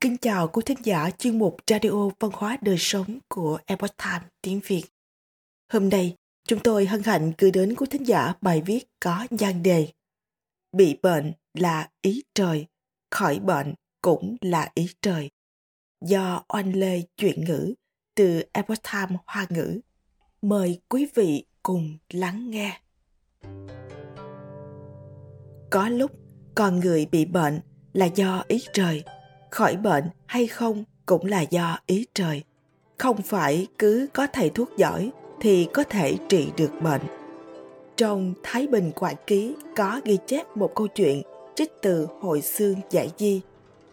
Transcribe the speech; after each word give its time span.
Kính 0.00 0.16
chào 0.16 0.48
quý 0.48 0.62
thính 0.66 0.78
giả 0.84 1.10
chuyên 1.18 1.38
mục 1.38 1.56
Radio 1.70 2.08
Văn 2.20 2.30
hóa 2.34 2.58
Đời 2.60 2.76
Sống 2.78 3.18
của 3.28 3.58
Epoch 3.66 3.96
Times 3.96 4.28
tiếng 4.42 4.60
Việt. 4.66 4.82
Hôm 5.72 5.88
nay, 5.88 6.16
chúng 6.48 6.58
tôi 6.64 6.86
hân 6.86 7.02
hạnh 7.02 7.32
gửi 7.38 7.50
đến 7.50 7.74
quý 7.74 7.86
thính 7.90 8.06
giả 8.06 8.32
bài 8.40 8.62
viết 8.66 8.84
có 9.00 9.26
nhan 9.30 9.62
đề 9.62 9.88
Bị 10.72 10.98
bệnh 11.02 11.32
là 11.54 11.90
ý 12.02 12.22
trời, 12.34 12.66
khỏi 13.10 13.38
bệnh 13.38 13.74
cũng 14.02 14.36
là 14.40 14.70
ý 14.74 14.88
trời. 15.02 15.30
Do 16.04 16.44
Oanh 16.48 16.76
Lê 16.76 17.02
chuyện 17.16 17.44
ngữ 17.44 17.74
từ 18.14 18.42
Epoch 18.52 18.82
Times 18.92 19.20
Hoa 19.26 19.46
ngữ. 19.50 19.80
Mời 20.42 20.80
quý 20.88 21.06
vị 21.14 21.44
cùng 21.62 21.98
lắng 22.10 22.50
nghe. 22.50 22.80
Có 25.70 25.88
lúc 25.88 26.10
con 26.54 26.80
người 26.80 27.06
bị 27.06 27.24
bệnh 27.24 27.60
là 27.92 28.06
do 28.06 28.44
ý 28.48 28.58
trời– 28.72 29.04
khỏi 29.50 29.76
bệnh 29.76 30.04
hay 30.26 30.46
không 30.46 30.84
cũng 31.06 31.26
là 31.26 31.40
do 31.40 31.78
ý 31.86 32.06
trời. 32.14 32.42
Không 32.98 33.22
phải 33.22 33.66
cứ 33.78 34.06
có 34.12 34.26
thầy 34.32 34.50
thuốc 34.50 34.68
giỏi 34.76 35.10
thì 35.40 35.68
có 35.72 35.84
thể 35.84 36.16
trị 36.28 36.48
được 36.56 36.70
bệnh. 36.82 37.02
Trong 37.96 38.34
thái 38.42 38.66
bình 38.66 38.90
quản 38.94 39.14
ký 39.26 39.54
có 39.76 40.00
ghi 40.04 40.18
chép 40.26 40.56
một 40.56 40.72
câu 40.74 40.86
chuyện 40.86 41.22
trích 41.54 41.72
từ 41.82 42.06
hội 42.20 42.40
xương 42.40 42.74
giải 42.90 43.10
di, 43.18 43.40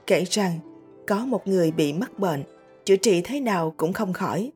kể 0.08 0.23
rằng 0.30 0.60
có 1.08 1.26
một 1.26 1.48
người 1.48 1.72
bị 1.72 1.94
mắc 1.94 2.20
bệnh, 2.20 2.44
chữa 2.85 2.96
trị 2.96 3.22
thế 3.22 3.40
nào 3.40 3.74
cũng 3.77 3.94
không 3.94 4.13
khỏi, 4.13 4.52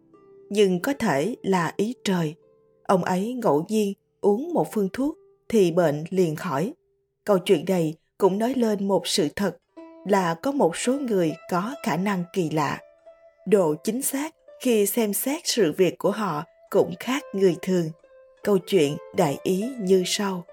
nhưng 0.49 0.79
có 0.79 0.93
thể 0.99 1.35
là 1.43 1.73
ý 1.77 1.95
trời. 2.03 2.35
Ông 2.83 3.03
ấy 3.03 3.33
ngẫu 3.33 3.65
nhiên 3.69 3.93
uống 4.21 4.53
một 4.53 4.73
phương 4.73 4.89
thuốc 4.93 5.17
thì 5.49 5.71
bệnh 5.71 6.03
liền 6.09 6.35
khỏi. 6.35 6.73
Câu 7.23 7.37
chuyện 7.37 7.65
này 7.67 7.95
cũng 8.17 8.37
nói 8.37 8.53
lên 8.53 8.87
một 8.87 9.07
sự 9.07 9.27
thật 9.35 9.57
là 10.05 10.33
có 10.33 10.51
một 10.51 10.77
số 10.77 10.93
người 10.93 11.35
có 11.49 11.75
khả 11.83 11.95
năng 11.95 12.23
kỳ 12.33 12.49
lạ. 12.49 12.79
Độ 13.47 13.75
chính 13.83 14.01
xác 14.01 14.35
khi 14.61 14.85
xem 14.85 15.13
xét 15.13 15.41
sự 15.43 15.73
việc 15.77 15.97
của 15.97 16.11
họ 16.11 16.43
cũng 16.69 16.93
khác 16.99 17.23
người 17.33 17.55
thường. 17.61 17.89
Câu 18.43 18.57
chuyện 18.57 18.97
đại 19.17 19.37
ý 19.43 19.69
như 19.79 20.03
sau. 20.05 20.43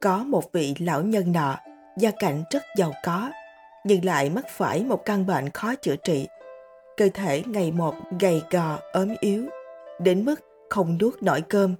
Có 0.00 0.18
một 0.18 0.52
vị 0.52 0.74
lão 0.78 1.02
nhân 1.02 1.32
nọ, 1.32 1.56
gia 1.98 2.10
cảnh 2.10 2.42
rất 2.50 2.62
giàu 2.76 2.92
có, 3.04 3.30
nhưng 3.84 4.04
lại 4.04 4.30
mắc 4.30 4.44
phải 4.48 4.84
một 4.84 5.04
căn 5.04 5.26
bệnh 5.26 5.50
khó 5.50 5.74
chữa 5.74 5.96
trị. 5.96 6.28
Cơ 6.96 7.08
thể 7.14 7.42
ngày 7.46 7.72
một 7.72 7.94
gầy 8.20 8.42
gò, 8.50 8.78
ốm 8.92 9.14
yếu, 9.20 9.44
đến 10.00 10.24
mức 10.24 10.40
không 10.70 10.98
nuốt 11.00 11.22
nổi 11.22 11.42
cơm, 11.48 11.74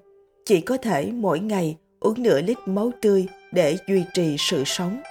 chỉ 0.44 0.60
có 0.60 0.77
thể 0.77 1.10
mỗi 1.12 1.41
ngày 1.41 1.77
uống 2.00 2.22
nửa 2.22 2.41
lít 2.41 2.58
máu 2.66 2.91
tươi 3.00 3.27
để 3.52 3.77
duy 3.88 4.05
trì 4.14 4.36
sự 4.38 4.62
sống 4.66 5.02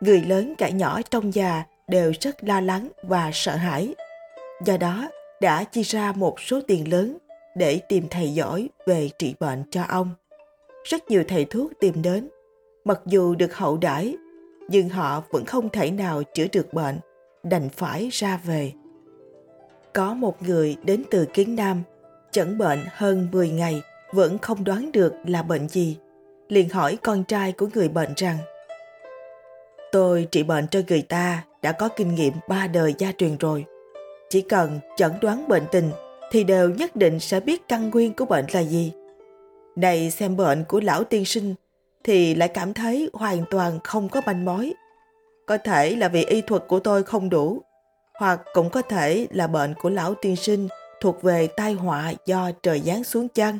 người 0.00 0.20
lớn 0.20 0.54
cả 0.58 0.68
nhỏ 0.68 1.00
trong 1.10 1.30
nhà 1.30 1.66
đều 1.88 2.12
rất 2.20 2.44
lo 2.44 2.60
lắng 2.60 2.88
và 3.02 3.30
sợ 3.32 3.56
hãi. 3.56 3.94
Do 4.64 4.76
đó, 4.76 5.08
đã 5.40 5.64
chi 5.64 5.82
ra 5.82 6.12
một 6.12 6.40
số 6.40 6.60
tiền 6.66 6.92
lớn 6.92 7.16
để 7.56 7.80
tìm 7.88 8.04
thầy 8.10 8.34
giỏi 8.34 8.68
về 8.86 9.10
trị 9.18 9.34
bệnh 9.40 9.64
cho 9.70 9.82
ông. 9.88 10.10
Rất 10.84 11.10
nhiều 11.10 11.24
thầy 11.28 11.44
thuốc 11.44 11.72
tìm 11.80 12.02
đến, 12.02 12.28
mặc 12.84 13.00
dù 13.06 13.34
được 13.34 13.56
hậu 13.56 13.76
đãi, 13.76 14.16
nhưng 14.68 14.88
họ 14.88 15.22
vẫn 15.30 15.44
không 15.44 15.68
thể 15.68 15.90
nào 15.90 16.22
chữa 16.34 16.46
được 16.52 16.74
bệnh, 16.74 16.98
đành 17.42 17.68
phải 17.68 18.08
ra 18.12 18.40
về. 18.44 18.72
Có 19.92 20.14
một 20.14 20.42
người 20.42 20.76
đến 20.84 21.04
từ 21.10 21.26
Kiến 21.34 21.56
Nam, 21.56 21.82
chẩn 22.30 22.58
bệnh 22.58 22.80
hơn 22.92 23.28
10 23.32 23.50
ngày 23.50 23.82
vẫn 24.12 24.38
không 24.38 24.64
đoán 24.64 24.92
được 24.92 25.14
là 25.26 25.42
bệnh 25.42 25.68
gì. 25.68 25.96
Liền 26.48 26.68
hỏi 26.68 26.98
con 27.02 27.24
trai 27.24 27.52
của 27.52 27.68
người 27.74 27.88
bệnh 27.88 28.12
rằng 28.16 28.38
Tôi 29.92 30.28
trị 30.30 30.42
bệnh 30.42 30.68
cho 30.68 30.80
người 30.88 31.02
ta 31.02 31.44
đã 31.62 31.72
có 31.72 31.88
kinh 31.88 32.14
nghiệm 32.14 32.32
ba 32.48 32.66
đời 32.66 32.94
gia 32.98 33.12
truyền 33.12 33.36
rồi. 33.38 33.64
Chỉ 34.30 34.40
cần 34.40 34.80
chẩn 34.96 35.12
đoán 35.20 35.48
bệnh 35.48 35.64
tình 35.72 35.90
thì 36.30 36.44
đều 36.44 36.70
nhất 36.70 36.96
định 36.96 37.20
sẽ 37.20 37.40
biết 37.40 37.68
căn 37.68 37.90
nguyên 37.90 38.12
của 38.12 38.24
bệnh 38.24 38.44
là 38.52 38.60
gì. 38.60 38.92
Này 39.76 40.10
xem 40.10 40.36
bệnh 40.36 40.64
của 40.64 40.80
lão 40.80 41.04
tiên 41.04 41.24
sinh 41.24 41.54
thì 42.04 42.34
lại 42.34 42.48
cảm 42.48 42.74
thấy 42.74 43.10
hoàn 43.12 43.44
toàn 43.50 43.78
không 43.84 44.08
có 44.08 44.20
manh 44.26 44.44
mối. 44.44 44.72
Có 45.46 45.58
thể 45.58 45.96
là 45.96 46.08
vì 46.08 46.24
y 46.24 46.40
thuật 46.40 46.62
của 46.68 46.80
tôi 46.80 47.02
không 47.02 47.30
đủ, 47.30 47.62
hoặc 48.18 48.40
cũng 48.54 48.70
có 48.70 48.82
thể 48.82 49.26
là 49.30 49.46
bệnh 49.46 49.74
của 49.74 49.90
lão 49.90 50.14
tiên 50.14 50.36
sinh 50.36 50.68
thuộc 51.00 51.22
về 51.22 51.46
tai 51.46 51.72
họa 51.72 52.12
do 52.26 52.50
trời 52.62 52.80
giáng 52.80 53.04
xuống 53.04 53.28
chân. 53.28 53.58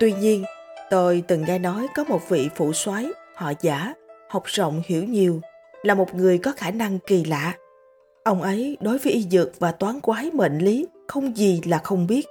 Tuy 0.00 0.12
nhiên, 0.12 0.44
tôi 0.90 1.22
từng 1.28 1.44
nghe 1.44 1.58
nói 1.58 1.86
có 1.94 2.04
một 2.04 2.28
vị 2.28 2.48
phụ 2.56 2.72
soái 2.72 3.06
họ 3.34 3.52
giả 3.60 3.94
học 4.34 4.44
rộng 4.46 4.82
hiểu 4.86 5.04
nhiều, 5.04 5.40
là 5.82 5.94
một 5.94 6.14
người 6.14 6.38
có 6.38 6.52
khả 6.56 6.70
năng 6.70 6.98
kỳ 6.98 7.24
lạ. 7.24 7.54
Ông 8.24 8.42
ấy 8.42 8.76
đối 8.80 8.98
với 8.98 9.12
y 9.12 9.22
dược 9.22 9.60
và 9.60 9.72
toán 9.72 10.00
quái 10.00 10.30
mệnh 10.30 10.58
lý 10.58 10.86
không 11.08 11.36
gì 11.36 11.60
là 11.64 11.78
không 11.78 12.06
biết. 12.06 12.26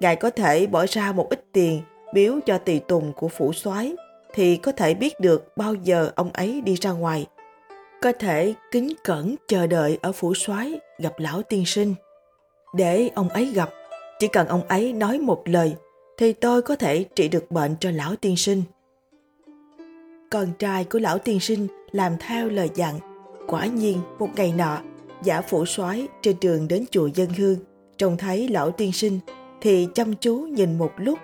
Ngài 0.00 0.16
có 0.16 0.30
thể 0.30 0.66
bỏ 0.66 0.86
ra 0.88 1.12
một 1.12 1.26
ít 1.30 1.44
tiền 1.52 1.82
biếu 2.14 2.34
cho 2.46 2.58
tùy 2.58 2.80
tùng 2.88 3.12
của 3.12 3.28
phủ 3.28 3.52
soái 3.52 3.94
thì 4.34 4.56
có 4.56 4.72
thể 4.72 4.94
biết 4.94 5.20
được 5.20 5.56
bao 5.56 5.74
giờ 5.74 6.10
ông 6.14 6.30
ấy 6.32 6.60
đi 6.60 6.74
ra 6.74 6.90
ngoài. 6.90 7.26
Có 8.02 8.12
thể 8.12 8.54
kính 8.70 8.92
cẩn 9.04 9.34
chờ 9.48 9.66
đợi 9.66 9.98
ở 10.02 10.12
phủ 10.12 10.34
soái 10.34 10.80
gặp 10.98 11.12
lão 11.18 11.42
tiên 11.42 11.66
sinh. 11.66 11.94
Để 12.74 13.10
ông 13.14 13.28
ấy 13.28 13.44
gặp, 13.44 13.70
chỉ 14.18 14.28
cần 14.28 14.48
ông 14.48 14.68
ấy 14.68 14.92
nói 14.92 15.18
một 15.18 15.42
lời 15.44 15.74
thì 16.18 16.32
tôi 16.32 16.62
có 16.62 16.76
thể 16.76 17.04
trị 17.04 17.28
được 17.28 17.50
bệnh 17.50 17.76
cho 17.80 17.90
lão 17.90 18.16
tiên 18.16 18.36
sinh 18.36 18.62
con 20.34 20.52
trai 20.58 20.84
của 20.84 20.98
lão 20.98 21.18
tiên 21.18 21.40
sinh 21.40 21.66
làm 21.92 22.12
theo 22.20 22.48
lời 22.48 22.70
dặn. 22.74 22.98
Quả 23.46 23.66
nhiên, 23.66 24.00
một 24.18 24.28
ngày 24.36 24.52
nọ, 24.52 24.82
giả 25.22 25.42
phủ 25.42 25.66
soái 25.66 26.08
trên 26.22 26.36
đường 26.40 26.68
đến 26.68 26.84
chùa 26.90 27.06
dân 27.06 27.28
hương, 27.28 27.56
trông 27.98 28.16
thấy 28.16 28.48
lão 28.48 28.70
tiên 28.70 28.92
sinh 28.92 29.18
thì 29.60 29.88
chăm 29.94 30.14
chú 30.14 30.36
nhìn 30.36 30.78
một 30.78 30.92
lúc. 30.96 31.18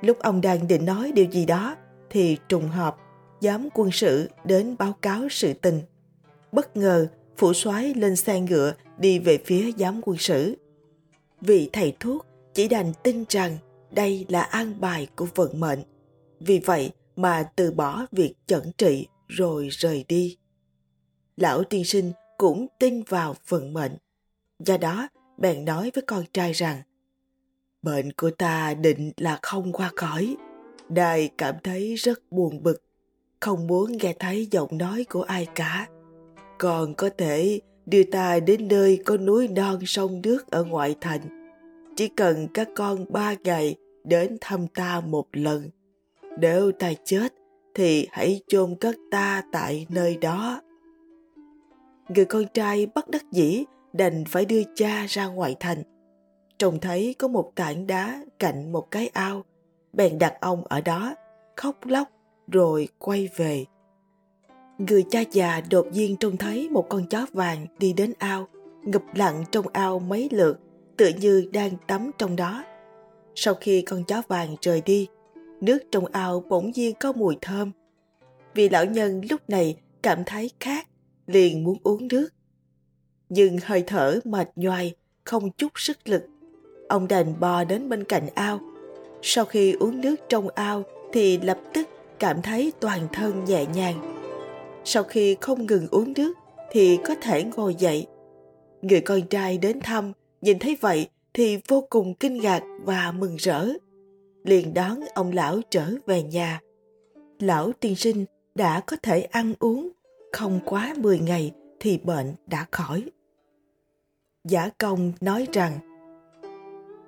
Lúc 0.00 0.18
ông 0.18 0.40
đang 0.40 0.68
định 0.68 0.84
nói 0.84 1.12
điều 1.12 1.24
gì 1.24 1.46
đó 1.46 1.76
thì 2.10 2.36
trùng 2.48 2.68
hợp 2.68 2.96
giám 3.40 3.68
quân 3.74 3.90
sự 3.92 4.30
đến 4.44 4.76
báo 4.78 4.92
cáo 5.02 5.28
sự 5.30 5.52
tình. 5.52 5.80
Bất 6.52 6.76
ngờ, 6.76 7.06
phủ 7.36 7.52
soái 7.52 7.94
lên 7.94 8.16
xe 8.16 8.40
ngựa 8.40 8.72
đi 8.98 9.18
về 9.18 9.38
phía 9.44 9.70
giám 9.78 10.00
quân 10.04 10.18
sự. 10.18 10.56
Vị 11.40 11.70
thầy 11.72 11.96
thuốc 12.00 12.26
chỉ 12.54 12.68
đành 12.68 12.92
tin 13.02 13.24
rằng 13.28 13.58
đây 13.90 14.26
là 14.28 14.42
an 14.42 14.74
bài 14.80 15.08
của 15.16 15.26
vận 15.34 15.60
mệnh. 15.60 15.78
Vì 16.40 16.58
vậy, 16.58 16.90
mà 17.16 17.50
từ 17.56 17.70
bỏ 17.70 18.06
việc 18.12 18.34
chẩn 18.46 18.72
trị 18.78 19.06
rồi 19.28 19.68
rời 19.68 20.04
đi. 20.08 20.38
Lão 21.36 21.64
tiên 21.64 21.84
sinh 21.84 22.12
cũng 22.38 22.66
tin 22.78 23.02
vào 23.02 23.36
vận 23.48 23.72
mệnh. 23.72 23.96
Do 24.58 24.76
đó, 24.76 25.08
bèn 25.38 25.64
nói 25.64 25.90
với 25.94 26.04
con 26.06 26.24
trai 26.32 26.52
rằng 26.52 26.82
Bệnh 27.82 28.12
của 28.12 28.30
ta 28.30 28.74
định 28.74 29.12
là 29.16 29.38
không 29.42 29.72
qua 29.72 29.90
khỏi. 29.96 30.36
Đài 30.88 31.30
cảm 31.38 31.54
thấy 31.64 31.94
rất 31.94 32.20
buồn 32.30 32.62
bực, 32.62 32.82
không 33.40 33.66
muốn 33.66 33.92
nghe 33.96 34.14
thấy 34.18 34.48
giọng 34.50 34.78
nói 34.78 35.04
của 35.10 35.22
ai 35.22 35.46
cả. 35.54 35.88
Còn 36.58 36.94
có 36.94 37.10
thể 37.18 37.60
đưa 37.86 38.02
ta 38.02 38.40
đến 38.40 38.68
nơi 38.68 39.02
có 39.04 39.16
núi 39.16 39.48
non 39.48 39.78
sông 39.86 40.22
nước 40.22 40.50
ở 40.50 40.64
ngoại 40.64 40.96
thành. 41.00 41.52
Chỉ 41.96 42.08
cần 42.08 42.48
các 42.54 42.68
con 42.76 43.12
ba 43.12 43.34
ngày 43.44 43.76
đến 44.04 44.36
thăm 44.40 44.66
ta 44.66 45.00
một 45.00 45.26
lần 45.32 45.70
nếu 46.36 46.72
ta 46.72 46.92
chết, 47.04 47.34
thì 47.74 48.08
hãy 48.12 48.40
chôn 48.48 48.74
cất 48.80 48.96
ta 49.10 49.42
tại 49.52 49.86
nơi 49.88 50.16
đó. 50.16 50.60
Người 52.08 52.24
con 52.24 52.44
trai 52.54 52.86
bất 52.94 53.08
đắc 53.08 53.24
dĩ 53.32 53.64
đành 53.92 54.24
phải 54.24 54.44
đưa 54.44 54.62
cha 54.74 55.06
ra 55.08 55.26
ngoài 55.26 55.56
thành. 55.60 55.82
Trông 56.58 56.80
thấy 56.80 57.14
có 57.18 57.28
một 57.28 57.52
tảng 57.54 57.86
đá 57.86 58.24
cạnh 58.38 58.72
một 58.72 58.90
cái 58.90 59.08
ao, 59.08 59.44
bèn 59.92 60.18
đặt 60.18 60.34
ông 60.40 60.64
ở 60.64 60.80
đó, 60.80 61.14
khóc 61.56 61.86
lóc 61.86 62.08
rồi 62.48 62.88
quay 62.98 63.28
về. 63.36 63.64
Người 64.78 65.04
cha 65.10 65.20
già 65.32 65.60
đột 65.70 65.86
nhiên 65.92 66.16
trông 66.16 66.36
thấy 66.36 66.68
một 66.68 66.86
con 66.88 67.06
chó 67.08 67.26
vàng 67.32 67.66
đi 67.78 67.92
đến 67.92 68.12
ao, 68.18 68.48
ngập 68.82 69.02
lặng 69.14 69.44
trong 69.50 69.66
ao 69.72 69.98
mấy 69.98 70.28
lượt, 70.32 70.60
tựa 70.96 71.10
như 71.20 71.48
đang 71.52 71.70
tắm 71.86 72.10
trong 72.18 72.36
đó. 72.36 72.64
Sau 73.34 73.54
khi 73.54 73.82
con 73.82 74.04
chó 74.04 74.22
vàng 74.28 74.56
rời 74.60 74.80
đi 74.80 75.08
nước 75.60 75.78
trong 75.92 76.06
ao 76.06 76.44
bỗng 76.48 76.70
nhiên 76.74 76.94
có 77.00 77.12
mùi 77.12 77.36
thơm. 77.40 77.72
Vì 78.54 78.68
lão 78.68 78.84
nhân 78.84 79.20
lúc 79.30 79.40
này 79.48 79.76
cảm 80.02 80.24
thấy 80.26 80.50
khát, 80.60 80.86
liền 81.26 81.64
muốn 81.64 81.78
uống 81.82 82.08
nước. 82.08 82.28
Nhưng 83.28 83.58
hơi 83.64 83.84
thở 83.86 84.20
mệt 84.24 84.48
nhoài, 84.56 84.94
không 85.24 85.50
chút 85.50 85.72
sức 85.74 86.08
lực. 86.08 86.22
Ông 86.88 87.08
đành 87.08 87.40
bò 87.40 87.64
đến 87.64 87.88
bên 87.88 88.04
cạnh 88.04 88.28
ao. 88.34 88.60
Sau 89.22 89.44
khi 89.44 89.72
uống 89.72 90.00
nước 90.00 90.16
trong 90.28 90.48
ao 90.48 90.82
thì 91.12 91.38
lập 91.38 91.58
tức 91.74 91.88
cảm 92.18 92.42
thấy 92.42 92.72
toàn 92.80 93.08
thân 93.12 93.44
nhẹ 93.44 93.66
nhàng. 93.74 94.22
Sau 94.84 95.02
khi 95.02 95.36
không 95.40 95.66
ngừng 95.66 95.88
uống 95.90 96.12
nước 96.16 96.32
thì 96.70 96.98
có 97.04 97.14
thể 97.22 97.44
ngồi 97.44 97.74
dậy. 97.74 98.06
Người 98.82 99.00
con 99.00 99.22
trai 99.22 99.58
đến 99.58 99.80
thăm, 99.80 100.12
nhìn 100.40 100.58
thấy 100.58 100.76
vậy 100.80 101.08
thì 101.34 101.58
vô 101.68 101.86
cùng 101.90 102.14
kinh 102.14 102.38
ngạc 102.38 102.62
và 102.84 103.12
mừng 103.12 103.36
rỡ 103.36 103.68
liền 104.46 104.74
đón 104.74 105.00
ông 105.14 105.32
lão 105.32 105.60
trở 105.70 105.90
về 106.06 106.22
nhà. 106.22 106.60
Lão 107.38 107.72
tiên 107.80 107.96
sinh 107.96 108.24
đã 108.54 108.80
có 108.80 108.96
thể 109.02 109.20
ăn 109.20 109.54
uống, 109.58 109.88
không 110.32 110.60
quá 110.64 110.94
10 110.98 111.18
ngày 111.18 111.52
thì 111.80 111.98
bệnh 111.98 112.34
đã 112.46 112.66
khỏi. 112.70 113.04
Giả 114.44 114.70
công 114.78 115.12
nói 115.20 115.46
rằng 115.52 115.78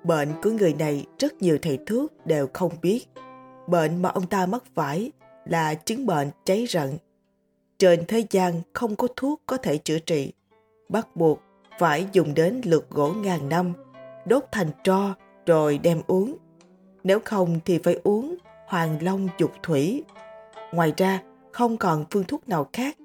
bệnh 0.03 0.29
của 0.43 0.51
người 0.51 0.73
này 0.73 1.05
rất 1.19 1.41
nhiều 1.41 1.57
thầy 1.61 1.79
thuốc 1.85 2.25
đều 2.25 2.47
không 2.53 2.71
biết. 2.81 3.07
Bệnh 3.67 4.01
mà 4.01 4.09
ông 4.09 4.27
ta 4.27 4.45
mắc 4.45 4.63
phải 4.75 5.11
là 5.45 5.73
chứng 5.73 6.05
bệnh 6.05 6.29
cháy 6.45 6.65
rận. 6.69 6.97
Trên 7.77 8.05
thế 8.07 8.23
gian 8.29 8.61
không 8.73 8.95
có 8.95 9.07
thuốc 9.15 9.41
có 9.45 9.57
thể 9.57 9.77
chữa 9.77 9.99
trị. 9.99 10.33
Bắt 10.89 11.15
buộc 11.15 11.39
phải 11.79 12.07
dùng 12.11 12.33
đến 12.33 12.61
lược 12.63 12.89
gỗ 12.89 13.13
ngàn 13.13 13.49
năm, 13.49 13.73
đốt 14.25 14.43
thành 14.51 14.69
tro 14.83 15.15
rồi 15.45 15.77
đem 15.77 16.01
uống. 16.07 16.37
Nếu 17.09 17.19
không 17.25 17.59
thì 17.65 17.79
phải 17.83 17.99
uống 18.03 18.35
hoàng 18.67 18.97
long 19.01 19.27
dục 19.37 19.51
thủy. 19.63 20.03
Ngoài 20.71 20.93
ra, 20.97 21.21
không 21.51 21.77
còn 21.77 22.05
phương 22.11 22.23
thuốc 22.23 22.49
nào 22.49 22.69
khác. 22.73 22.97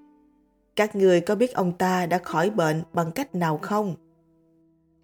Các 0.77 0.97
người 0.97 1.21
có 1.21 1.35
biết 1.35 1.55
ông 1.55 1.73
ta 1.73 2.07
đã 2.07 2.19
khỏi 2.19 2.51
bệnh 2.51 2.83
bằng 2.93 3.13
cách 3.13 3.35
nào 3.35 3.59
không? 3.63 3.95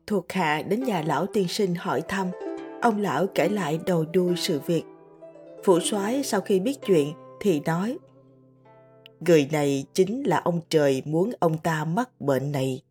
Thuộc 0.06 0.32
hạ 0.32 0.62
đến 0.62 0.82
nhà 0.82 1.02
lão 1.06 1.26
tiên 1.26 1.48
sinh 1.48 1.74
hỏi 1.74 2.02
thăm. 2.08 2.26
Ông 2.82 3.00
lão 3.00 3.26
kể 3.34 3.48
lại 3.48 3.80
đầu 3.86 4.04
đuôi 4.12 4.34
sự 4.36 4.60
việc. 4.66 4.82
Phủ 5.64 5.80
soái 5.80 6.22
sau 6.22 6.40
khi 6.40 6.60
biết 6.60 6.78
chuyện 6.86 7.12
thì 7.40 7.60
nói 7.60 7.98
Người 9.20 9.48
này 9.52 9.84
chính 9.94 10.22
là 10.22 10.38
ông 10.38 10.60
trời 10.68 11.02
muốn 11.04 11.32
ông 11.38 11.58
ta 11.58 11.84
mắc 11.84 12.20
bệnh 12.20 12.52
này. 12.52 12.82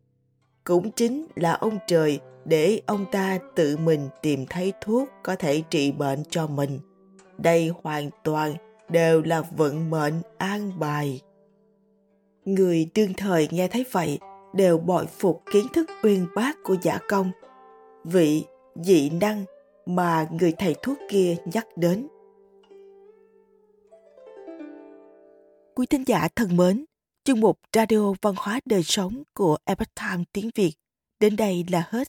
Cũng 0.64 0.90
chính 0.90 1.26
là 1.34 1.52
ông 1.52 1.78
trời 1.86 2.20
để 2.44 2.80
ông 2.86 3.06
ta 3.12 3.38
tự 3.54 3.76
mình 3.76 4.08
tìm 4.22 4.46
thấy 4.46 4.72
thuốc 4.80 5.08
có 5.22 5.36
thể 5.36 5.62
trị 5.70 5.92
bệnh 5.92 6.22
cho 6.30 6.46
mình. 6.46 6.78
Đây 7.38 7.72
hoàn 7.82 8.10
toàn 8.24 8.54
đều 8.88 9.22
là 9.22 9.40
vận 9.40 9.90
mệnh 9.90 10.14
an 10.38 10.78
bài. 10.78 11.20
Người 12.44 12.90
đương 12.94 13.14
thời 13.16 13.48
nghe 13.50 13.68
thấy 13.68 13.84
vậy 13.92 14.18
đều 14.52 14.78
bội 14.78 15.06
phục 15.06 15.42
kiến 15.52 15.66
thức 15.72 15.90
uyên 16.02 16.26
bác 16.34 16.56
của 16.64 16.76
giả 16.82 16.98
công, 17.08 17.30
vị 18.04 18.44
dị 18.74 19.10
năng 19.10 19.44
mà 19.86 20.28
người 20.30 20.52
thầy 20.58 20.74
thuốc 20.82 20.98
kia 21.10 21.36
nhắc 21.44 21.66
đến. 21.76 22.08
Quý 25.74 25.86
thính 25.86 26.04
giả 26.06 26.28
thân 26.36 26.56
mến, 26.56 26.84
chương 27.24 27.40
mục 27.40 27.58
Radio 27.76 28.12
Văn 28.22 28.34
hóa 28.36 28.60
Đời 28.64 28.82
Sống 28.82 29.22
của 29.34 29.56
Epoch 29.64 29.94
Time 29.94 30.24
tiếng 30.32 30.50
Việt 30.54 30.72
đến 31.20 31.36
đây 31.36 31.64
là 31.70 31.88
hết. 31.90 32.08